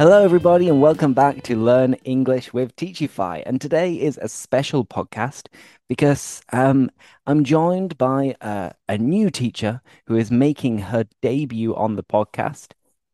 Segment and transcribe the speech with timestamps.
[0.00, 3.42] Hello, everybody, and welcome back to Learn English with Teachify.
[3.44, 5.48] And today is a special podcast
[5.90, 6.88] because um,
[7.26, 12.68] I'm joined by uh, a new teacher who is making her debut on the podcast.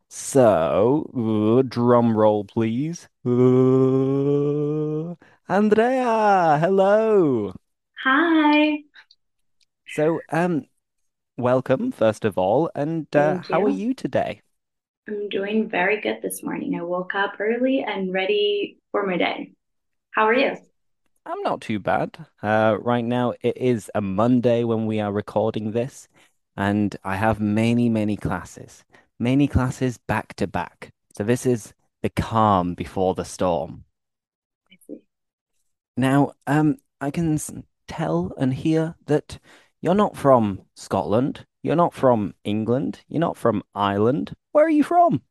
[0.08, 1.10] So,
[1.58, 3.08] uh, drum roll, please.
[3.26, 5.16] Uh,
[5.52, 7.52] Andrea, hello.
[8.04, 8.78] Hi.
[9.88, 10.66] So, um,
[11.36, 12.70] welcome, first of all.
[12.76, 13.88] And uh, how are you.
[13.88, 14.42] you today?
[15.08, 16.74] I'm doing very good this morning.
[16.74, 19.52] I woke up early and ready for my day.
[20.10, 20.56] How are you?
[21.24, 22.16] I'm not too bad.
[22.42, 26.08] Uh, right now, it is a Monday when we are recording this,
[26.56, 28.84] and I have many, many classes,
[29.20, 30.90] many classes back to back.
[31.16, 33.84] So this is the calm before the storm.
[34.72, 34.98] I see.
[35.96, 37.38] Now, um, I can
[37.86, 39.38] tell and hear that
[39.80, 44.34] you're not from Scotland, you're not from England, you're not from Ireland.
[44.52, 45.22] Where are you from?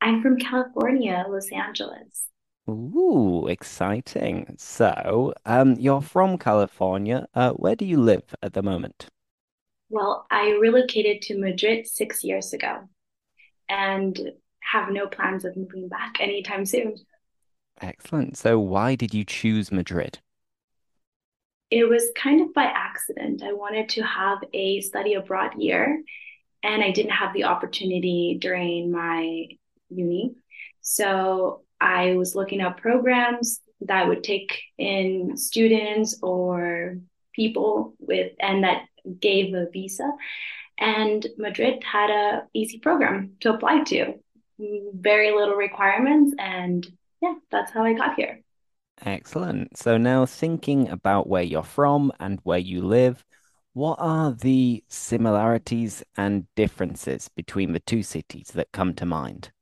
[0.00, 2.26] I'm from California, Los Angeles.
[2.68, 4.56] Ooh, exciting.
[4.58, 7.28] So, um, you're from California.
[7.34, 9.06] Uh, where do you live at the moment?
[9.90, 12.88] Well, I relocated to Madrid six years ago
[13.68, 14.18] and
[14.60, 16.96] have no plans of moving back anytime soon.
[17.80, 18.36] Excellent.
[18.36, 20.18] So, why did you choose Madrid?
[21.70, 23.42] It was kind of by accident.
[23.42, 26.02] I wanted to have a study abroad year,
[26.62, 29.46] and I didn't have the opportunity during my
[29.88, 30.34] uni.
[30.80, 36.98] So I was looking up programs that would take in students or
[37.34, 38.82] people with and that
[39.18, 40.10] gave a visa.
[40.78, 44.14] And Madrid had a easy program to apply to.
[44.58, 46.86] Very little requirements and
[47.22, 48.42] yeah, that's how I got here.
[49.02, 49.76] Excellent.
[49.76, 53.24] So, now thinking about where you're from and where you live,
[53.72, 59.52] what are the similarities and differences between the two cities that come to mind?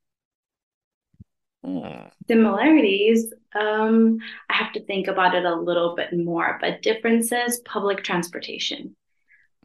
[1.63, 2.07] Hmm.
[2.27, 4.19] Similarities, um,
[4.49, 8.95] I have to think about it a little bit more, but differences, public transportation.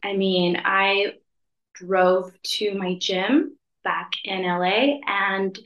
[0.03, 1.13] I mean, I
[1.73, 5.57] drove to my gym back in LA, and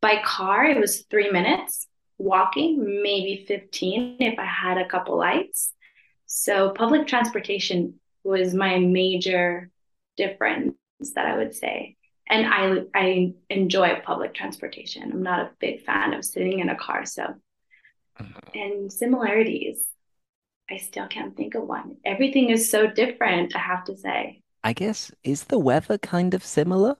[0.00, 1.86] by car, it was three minutes.
[2.22, 5.72] Walking, maybe 15 if I had a couple lights.
[6.26, 9.70] So public transportation was my major
[10.16, 10.74] difference
[11.14, 11.96] that I would say.
[12.28, 15.10] And I I enjoy public transportation.
[15.12, 17.04] I'm not a big fan of sitting in a car.
[17.04, 18.40] So, uh-huh.
[18.54, 19.78] and similarities,
[20.70, 21.96] I still can't think of one.
[22.04, 24.42] Everything is so different, I have to say.
[24.62, 26.96] I guess, is the weather kind of similar?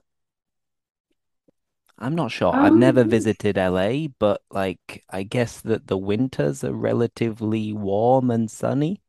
[1.97, 2.55] I'm not sure.
[2.59, 8.29] I've never Um, visited LA, but like, I guess that the winters are relatively warm
[8.31, 9.01] and sunny.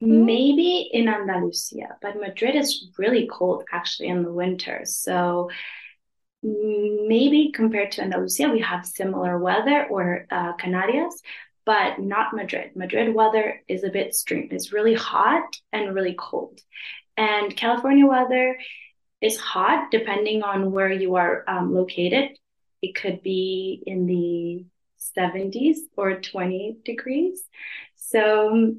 [0.00, 4.82] Maybe in Andalusia, but Madrid is really cold actually in the winter.
[4.84, 5.50] So
[6.42, 11.14] maybe compared to Andalusia, we have similar weather or uh, Canarias,
[11.66, 12.76] but not Madrid.
[12.76, 14.48] Madrid weather is a bit extreme.
[14.52, 16.60] It's really hot and really cold.
[17.16, 18.58] And California weather
[19.20, 22.38] is hot depending on where you are um, located.
[22.82, 24.64] It could be in the
[25.16, 27.42] 70s or 20 degrees.
[27.96, 28.74] So,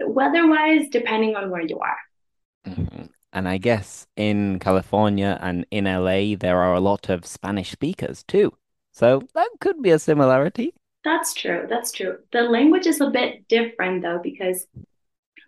[0.00, 1.98] weather wise, depending on where you are.
[2.66, 3.10] Mhm.
[3.32, 8.24] And I guess in California and in LA, there are a lot of Spanish speakers
[8.24, 8.52] too.
[8.92, 10.74] So that could be a similarity.
[11.04, 11.66] That's true.
[11.68, 12.18] That's true.
[12.32, 14.66] The language is a bit different though, because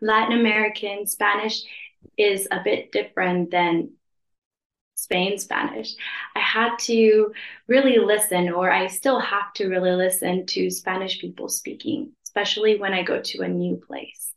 [0.01, 1.63] Latin American Spanish
[2.17, 3.91] is a bit different than
[5.03, 5.95] Spain Spanish.
[6.37, 7.33] I had to
[7.67, 12.93] really listen, or I still have to really listen to Spanish people speaking, especially when
[12.93, 14.33] I go to a new place.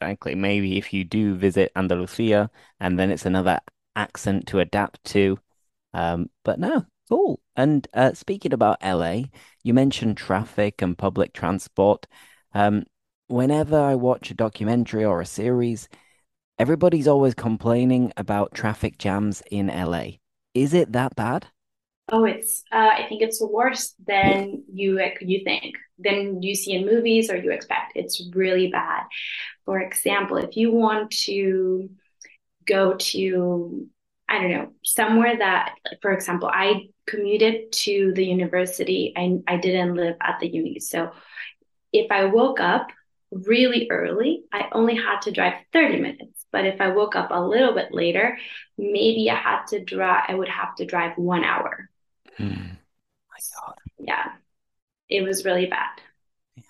[0.00, 0.34] Exactly.
[0.34, 3.58] Maybe if you do visit Andalusia and then it's another
[3.96, 5.38] accent to adapt to.
[5.94, 7.40] Um, but no, cool.
[7.56, 9.22] And uh, speaking about LA,
[9.64, 12.06] you mentioned traffic and public transport.
[12.52, 12.84] Um,
[13.28, 15.88] whenever I watch a documentary or a series,
[16.58, 20.18] everybody's always complaining about traffic jams in LA.
[20.54, 21.46] Is it that bad?
[22.10, 26.86] Oh, it's uh, I think it's worse than you you think, than you see in
[26.86, 27.92] movies or you expect.
[27.94, 29.02] It's really bad.
[29.66, 31.90] For example, if you want to
[32.66, 33.86] go to,
[34.28, 39.94] I don't know, somewhere that, for example, I commuted to the university and I didn't
[39.94, 40.80] live at the uni.
[40.80, 41.10] So
[41.92, 42.88] if I woke up
[43.30, 46.37] really early, I only had to drive 30 minutes.
[46.52, 48.38] But if I woke up a little bit later,
[48.78, 51.90] maybe I had to drive, I would have to drive one hour.
[52.38, 52.78] Hmm,
[53.30, 53.76] my God.
[53.98, 54.32] Yeah,
[55.10, 56.00] it was really bad.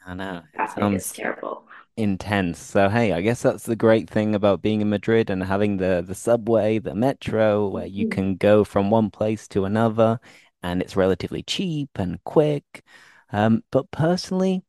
[0.06, 0.42] I know.
[0.52, 1.66] It sounds terrible.
[1.96, 2.58] intense.
[2.60, 6.04] So hey, I guess that's the great thing about being in Madrid and having the
[6.06, 8.08] the subway, the metro, where you Mhm.
[8.08, 10.20] can go from one place to another.
[10.62, 12.84] and it's relatively cheap and quick.
[13.32, 14.64] Um, but personally,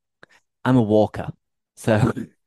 [0.65, 1.29] I'm a walker.
[1.77, 2.13] So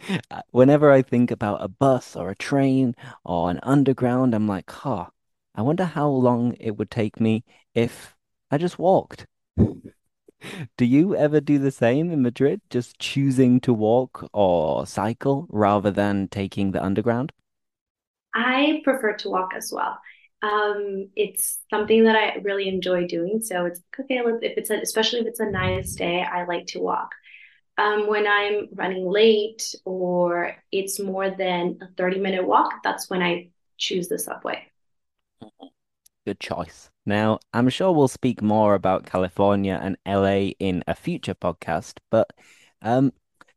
[0.50, 2.94] whenever I think about a bus or a train
[3.24, 5.06] or an underground, I'm like, huh,
[5.54, 7.44] I wonder how long it would take me
[7.74, 8.16] if
[8.50, 9.26] I just walked.
[10.76, 15.90] Do you ever do the same in Madrid, just choosing to walk or cycle rather
[15.90, 17.32] than taking the underground?
[18.34, 19.98] I prefer to walk as well.
[20.42, 23.42] Um, it's something that I really enjoy doing.
[23.42, 26.80] So it's okay, if it's a, especially if it's a nice day, I like to
[26.80, 27.10] walk.
[27.80, 33.22] Um, when I'm running late or it's more than a 30 minute walk, that's when
[33.22, 33.48] I
[33.78, 34.66] choose the subway.
[36.26, 36.90] Good choice.
[37.06, 42.30] Now, I'm sure we'll speak more about California and LA in a future podcast, but
[42.82, 43.14] um,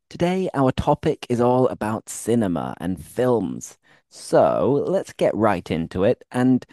[0.08, 3.76] today our topic is all about cinema and films.
[4.08, 6.24] So let's get right into it.
[6.32, 6.64] And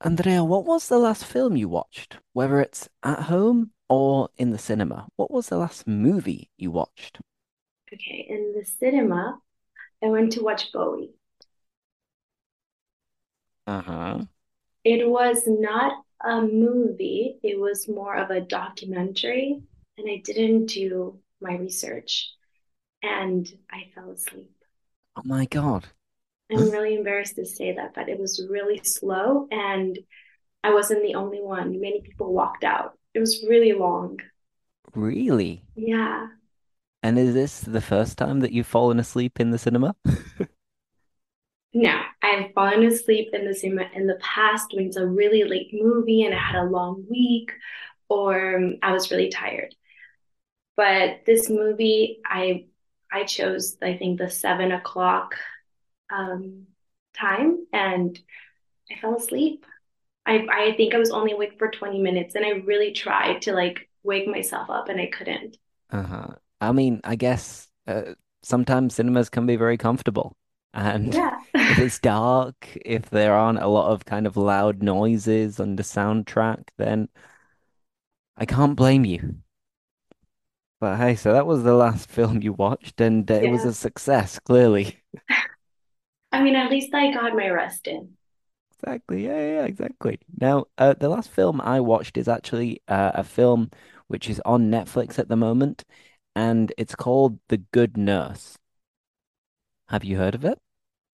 [0.00, 2.18] Andrea, what was the last film you watched?
[2.34, 7.20] Whether it's at home or in the cinema, what was the last movie you watched?
[7.92, 9.38] Okay, in the cinema,
[10.02, 11.14] I went to watch Bowie.
[13.66, 14.24] Uh-huh.
[14.84, 15.92] It was not
[16.24, 19.60] a movie, it was more of a documentary,
[19.98, 22.30] and I didn't do my research
[23.02, 24.50] and I fell asleep.
[25.16, 25.86] Oh my God.
[26.50, 29.98] I'm really embarrassed to say that, but it was really slow and
[30.62, 31.80] I wasn't the only one.
[31.80, 32.95] Many people walked out.
[33.16, 34.20] It was really long.
[34.94, 35.62] Really?
[35.74, 36.26] Yeah.
[37.02, 39.96] And is this the first time that you've fallen asleep in the cinema?
[41.72, 45.70] No, I've fallen asleep in the cinema in the past when it's a really late
[45.72, 47.52] movie and I had a long week
[48.10, 49.74] or um, I was really tired.
[50.76, 52.66] But this movie, I
[53.10, 55.36] I chose I think the seven o'clock
[56.10, 56.66] um,
[57.16, 58.18] time and
[58.90, 59.64] I fell asleep.
[60.26, 63.52] I I think I was only awake for 20 minutes and I really tried to
[63.52, 65.56] like wake myself up and I couldn't.
[65.90, 66.28] Uh-huh.
[66.60, 70.36] I mean, I guess uh, sometimes cinemas can be very comfortable.
[70.74, 71.38] And Yeah.
[71.68, 75.82] if it's dark, if there aren't a lot of kind of loud noises on the
[75.82, 77.08] soundtrack, then
[78.38, 79.42] I can't blame you.
[80.80, 83.74] But hey, so that was the last film you watched, and uh, it was a
[83.74, 85.02] success, clearly.
[86.32, 88.15] I mean, at least I got my rest in.
[88.86, 89.24] Exactly.
[89.24, 90.18] Yeah, yeah, exactly.
[90.40, 93.70] Now, uh, the last film I watched is actually uh, a film
[94.06, 95.84] which is on Netflix at the moment,
[96.36, 98.58] and it's called The Good Nurse.
[99.88, 100.58] Have you heard of it?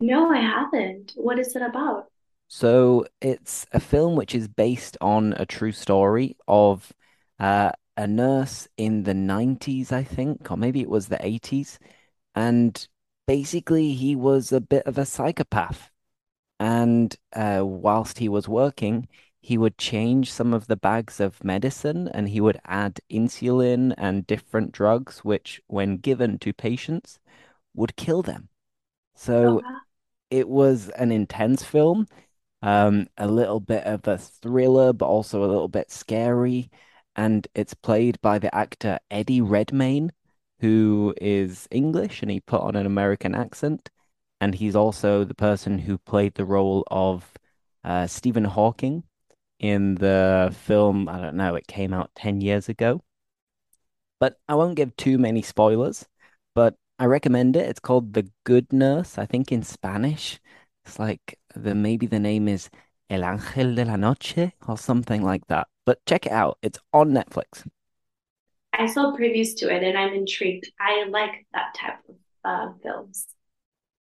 [0.00, 1.12] No, I haven't.
[1.16, 2.08] What is it about?
[2.48, 6.92] So it's a film which is based on a true story of
[7.38, 11.78] uh, a nurse in the 90s, I think, or maybe it was the 80s.
[12.34, 12.86] And
[13.26, 15.91] basically, he was a bit of a psychopath.
[16.62, 19.08] And uh, whilst he was working,
[19.40, 24.24] he would change some of the bags of medicine and he would add insulin and
[24.28, 27.18] different drugs, which, when given to patients,
[27.74, 28.48] would kill them.
[29.16, 29.62] So wow.
[30.30, 32.06] it was an intense film.
[32.62, 36.70] Um, a little bit of a thriller, but also a little bit scary.
[37.16, 40.12] And it's played by the actor Eddie Redmayne,
[40.60, 43.90] who is English and he put on an American accent.
[44.42, 47.32] And he's also the person who played the role of
[47.84, 49.04] uh, Stephen Hawking
[49.60, 51.08] in the film.
[51.08, 53.04] I don't know, it came out 10 years ago.
[54.18, 56.08] But I won't give too many spoilers,
[56.56, 57.68] but I recommend it.
[57.68, 60.40] It's called The Good Nurse, I think in Spanish.
[60.84, 62.68] It's like the maybe the name is
[63.10, 65.68] El Ángel de la Noche or something like that.
[65.86, 66.58] But check it out.
[66.62, 67.64] It's on Netflix.
[68.72, 70.68] I saw previews to it and I'm intrigued.
[70.80, 73.28] I like that type of uh, films.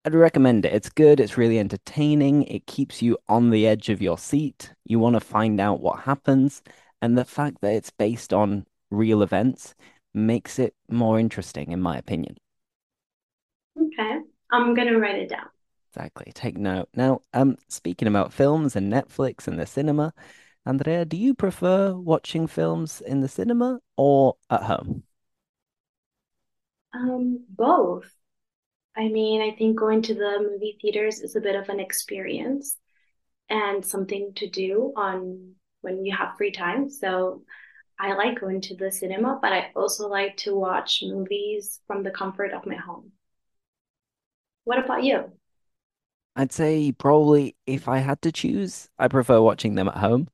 [0.05, 0.73] I'd recommend it.
[0.73, 4.73] It's good, it's really entertaining, it keeps you on the edge of your seat.
[4.85, 6.63] You want to find out what happens,
[7.03, 9.75] and the fact that it's based on real events
[10.15, 12.37] makes it more interesting, in my opinion.
[13.77, 14.21] Okay.
[14.51, 15.49] I'm gonna write it down.
[15.93, 16.33] Exactly.
[16.35, 16.89] Take note.
[16.95, 20.15] Now, um, speaking about films and Netflix and the cinema,
[20.65, 25.03] Andrea, do you prefer watching films in the cinema or at home?
[26.95, 28.20] Um, both.
[29.01, 32.77] I mean, I think going to the movie theaters is a bit of an experience
[33.49, 36.91] and something to do on when you have free time.
[36.91, 37.45] So
[37.99, 42.11] I like going to the cinema, but I also like to watch movies from the
[42.11, 43.13] comfort of my home.
[44.65, 45.33] What about you?
[46.37, 50.29] I'd say probably if I had to choose, I prefer watching them at home.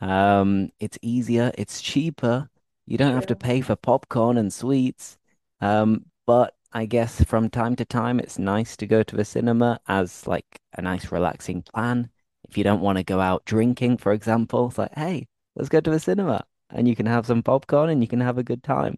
[0.00, 2.50] Um, it's easier, it's cheaper.
[2.84, 5.18] You don't have to pay for popcorn and sweets.
[5.60, 9.80] Um, but I guess from time to time, it's nice to go to the cinema
[9.88, 12.10] as like a nice relaxing plan.
[12.48, 15.80] If you don't want to go out drinking, for example, it's like, hey, let's go
[15.80, 18.62] to the cinema and you can have some popcorn and you can have a good
[18.62, 18.96] time.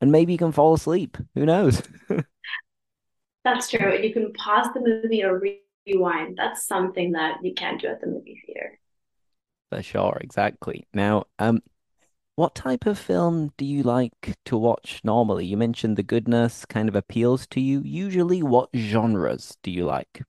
[0.00, 1.16] And maybe you can fall asleep.
[1.34, 1.82] Who knows?
[3.44, 3.98] That's true.
[4.00, 5.42] You can pause the movie or
[5.86, 6.36] rewind.
[6.36, 8.78] That's something that you can't do at the movie theater.
[9.70, 10.86] For sure, exactly.
[10.92, 11.62] Now, um,
[12.34, 15.44] what type of film do you like to watch normally?
[15.46, 17.82] You mentioned The Good Nurse kind of appeals to you.
[17.84, 20.22] Usually, what genres do you like?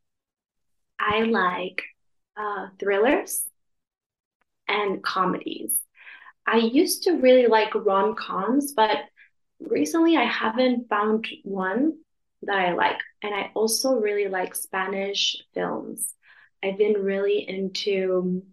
[1.00, 1.84] I like
[2.38, 3.44] uh, thrillers
[4.68, 5.78] and comedies.
[6.46, 8.98] I used to really like rom-coms, but
[9.60, 11.94] recently I haven't found one
[12.42, 13.00] that I like.
[13.22, 16.14] And I also really like Spanish films.
[16.62, 18.44] I've been really into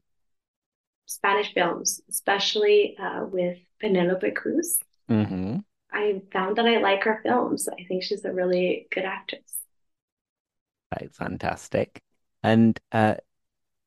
[1.11, 4.79] Spanish films, especially uh, with Penelope Cruz.
[5.09, 7.69] hmm I found that I like her films.
[7.69, 9.63] I think she's a really good actress.
[10.93, 12.03] Right, fantastic.
[12.43, 13.15] And uh,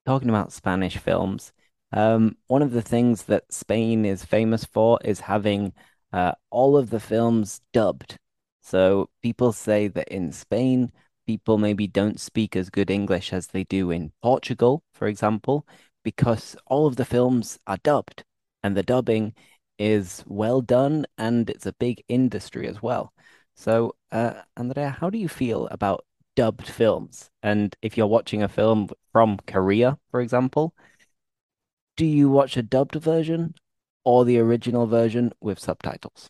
[0.06, 1.54] talking about Spanish films,
[1.94, 5.74] um, one of the things that Spain is famous for is having
[6.14, 8.18] uh, all of the films dubbed.
[8.62, 10.92] So people say that in Spain,
[11.28, 15.68] people maybe don't speak as good English as they do in Portugal, for example,
[16.04, 18.24] because all of the films are dubbed,
[18.64, 19.34] and the dubbing
[19.80, 23.14] is well done, and it's a big industry as well.
[23.56, 26.06] So, uh, Andrea, how do you feel about
[26.36, 27.30] dubbed films?
[27.42, 30.74] And if you're watching a film from Korea, for example,
[31.96, 33.54] do you watch a dubbed version
[34.04, 36.30] or the original version with subtitles?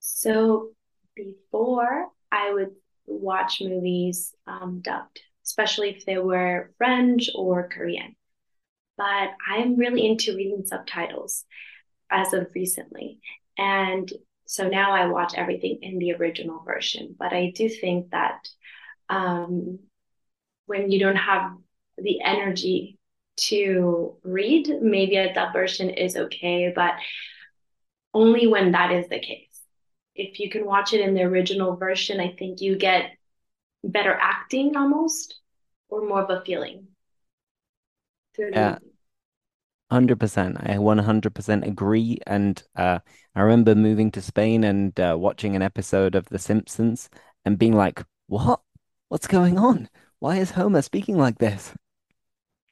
[0.00, 0.70] So
[1.14, 2.74] before I would
[3.06, 8.16] watch movies um, dubbed, especially if they were French or Korean.
[8.96, 11.44] But I'm really into reading subtitles
[12.10, 13.20] as of recently.
[13.58, 14.10] And
[14.46, 17.16] so now I watch everything in the original version.
[17.18, 18.48] But I do think that
[19.08, 19.80] um,
[20.66, 21.52] when you don't have
[21.98, 22.98] the energy
[23.36, 26.94] to read, maybe a dub version is okay, but
[28.12, 29.48] only when that is the case.
[30.14, 33.10] If you can watch it in the original version, I think you get
[33.82, 35.40] better acting almost,
[35.88, 36.86] or more of a feeling
[38.36, 38.78] the Yeah,
[39.90, 40.58] 100%.
[40.60, 42.18] I 100% agree.
[42.26, 43.00] And uh,
[43.34, 47.10] I remember moving to Spain and uh, watching an episode of The Simpsons
[47.44, 48.60] and being like, what?
[49.08, 49.88] What's going on?
[50.20, 51.74] Why is Homer speaking like this?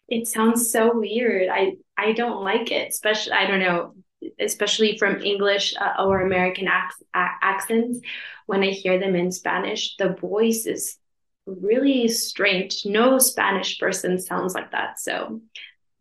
[0.09, 1.49] It sounds so weird.
[1.49, 3.95] I I don't like it, especially I don't know,
[4.39, 8.01] especially from English uh, or American ac- accents.
[8.47, 10.99] When I hear them in Spanish, the voice is
[11.47, 12.83] really strange.
[12.85, 15.01] No Spanish person sounds like that.
[15.01, 15.41] So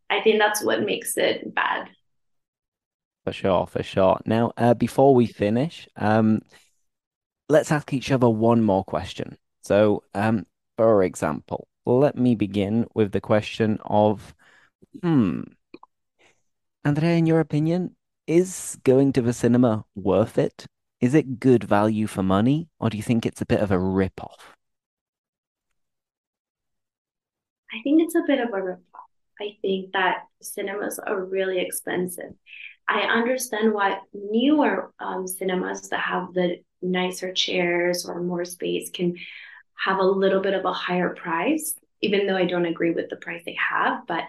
[0.10, 1.90] I think that's what makes it bad.
[3.24, 4.20] For sure, for sure.
[4.26, 6.42] Now, uh, before we finish, um,
[7.50, 9.38] let's ask each other one more question.
[9.62, 14.34] So, um, for example, let me begin with the question of,
[15.02, 15.42] hmm,
[16.84, 17.96] Andrea, in your opinion,
[18.26, 20.66] is going to the cinema worth it?
[21.00, 23.78] Is it good value for money, or do you think it's a bit of a
[23.78, 24.56] rip-off?
[27.74, 28.78] I think it's a bit of a ripoff.
[29.40, 32.34] I think that cinemas are really expensive.
[32.88, 39.16] I understand why newer um, cinemas that have the nicer chairs or more space can
[39.84, 43.16] have a little bit of a higher price, even though I don't agree with the
[43.16, 44.06] price they have.
[44.08, 44.26] But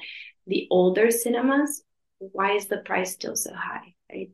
[0.47, 1.83] the older cinemas,
[2.19, 3.95] why is the price still so high?
[4.11, 4.31] Right?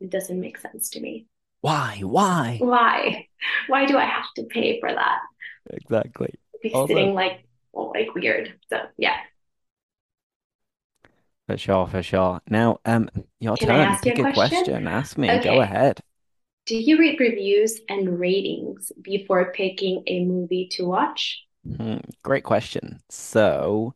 [0.00, 1.26] It doesn't make sense to me.
[1.60, 2.00] Why?
[2.02, 2.56] Why?
[2.60, 3.28] Why?
[3.68, 5.20] Why do I have to pay for that?
[5.70, 6.34] Exactly.
[6.62, 6.96] Be Awesome.
[6.96, 7.45] sitting like
[7.76, 8.58] well, like weird.
[8.70, 9.16] So yeah.
[11.48, 12.40] For sure, for sure.
[12.48, 13.80] Now, um, your Can I turn.
[13.80, 14.64] ask you a Pick a question?
[14.64, 14.86] question.
[14.86, 15.40] Ask me.
[15.40, 16.00] Go ahead.
[16.66, 21.46] Do you read reviews and ratings before picking a movie to watch?
[21.64, 23.00] Hmm, great question.
[23.10, 23.94] So,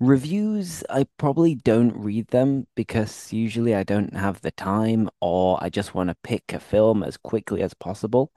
[0.00, 5.70] reviews, I probably don't read them because usually I don't have the time or I
[5.70, 8.32] just want to pick a film as quickly as possible.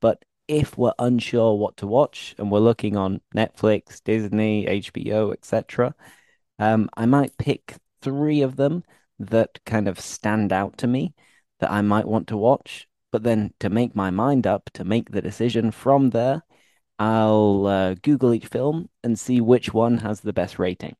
[0.00, 5.94] But if we're unsure what to watch and we're looking on Netflix, Disney, HBO, etc.,
[6.58, 8.82] um, I might pick three of them
[9.20, 11.14] that kind of stand out to me
[11.60, 12.88] that I might want to watch.
[13.12, 16.42] But then to make my mind up, to make the decision from there,
[16.98, 20.96] I'll uh, Google each film and see which one has the best rating.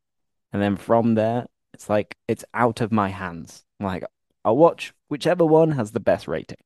[0.52, 3.64] And then from there, it's like it's out of my hands.
[3.80, 4.04] Like
[4.44, 6.58] I'll watch whichever one has the best rating.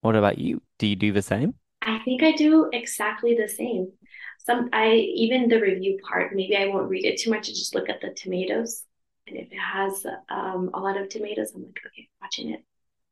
[0.00, 0.62] What about you?
[0.78, 1.54] Do you do the same?
[1.82, 3.92] I think I do exactly the same.
[4.38, 7.48] Some I even the review part, maybe I won't read it too much.
[7.48, 8.84] I just look at the tomatoes.
[9.26, 12.64] And if it has um, a lot of tomatoes, I'm like, okay, watching it.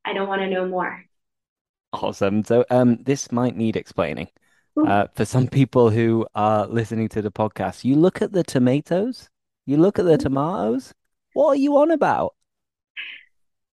[0.04, 1.04] I don't want to know more.
[1.92, 2.45] Awesome.
[2.45, 4.28] So um this might need explaining.
[4.76, 9.28] Uh, for some people who are listening to the podcast, you look at the tomatoes,
[9.66, 10.95] you look at the tomatoes.
[11.33, 12.35] What are you on about?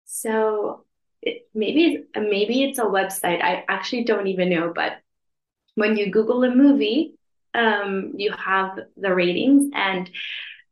[0.07, 0.85] So
[1.25, 3.43] it, maybe maybe it's a website.
[3.43, 5.01] I actually don't even know, but
[5.75, 7.15] when you Google a movie,
[7.55, 10.11] um, you have the ratings, and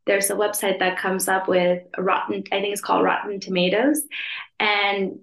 [0.05, 2.43] there's a website that comes up with Rotten.
[2.51, 4.01] I think it's called Rotten Tomatoes,
[4.59, 5.19] and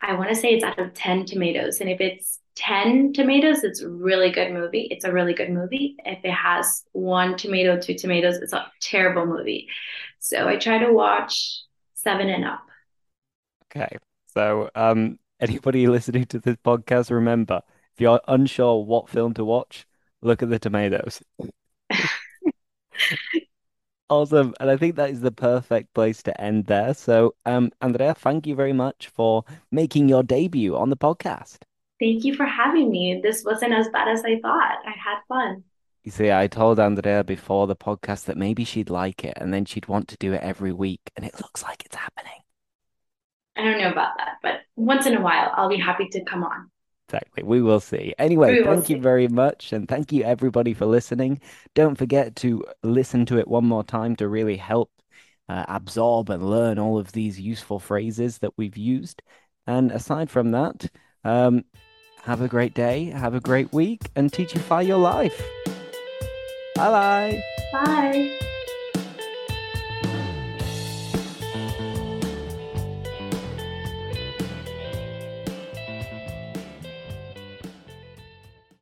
[0.00, 1.80] I want to say it's out of 10 tomatoes.
[1.80, 4.88] And if it's 10 tomatoes, it's a really good movie.
[4.90, 5.96] It's a really good movie.
[6.04, 9.68] If it has one tomato, two tomatoes, it's a terrible movie.
[10.18, 11.60] So I try to watch
[11.94, 12.66] seven and up.
[13.76, 13.98] Okay.
[14.34, 17.62] So, um, anybody listening to this podcast, remember,
[17.94, 19.86] if you're unsure what film to watch,
[20.22, 21.22] look at the tomatoes.
[24.10, 24.54] Awesome.
[24.58, 26.94] And I think that is the perfect place to end there.
[26.94, 31.58] So, um, Andrea, thank you very much for making your debut on the podcast.
[32.00, 33.20] Thank you for having me.
[33.22, 34.78] This wasn't as bad as I thought.
[34.84, 35.62] I had fun.
[36.02, 39.64] You see, I told Andrea before the podcast that maybe she'd like it and then
[39.64, 42.40] she'd want to do it every week, and it looks like it's happening.
[43.56, 46.44] I don't know about that, but once in a while, I'll be happy to come
[46.44, 46.70] on.
[47.08, 47.42] Exactly.
[47.42, 48.14] We will see.
[48.18, 49.72] Anyway, will thank you very much.
[49.72, 51.40] And thank you everybody for listening.
[51.74, 54.90] Don't forget to listen to it one more time to really help
[55.48, 59.22] uh, absorb and learn all of these useful phrases that we've used.
[59.66, 60.88] And aside from that,
[61.24, 61.64] um,
[62.22, 65.42] have a great day, have a great week, and teachify your life.
[66.76, 67.42] Bye bye.
[67.72, 68.49] Bye.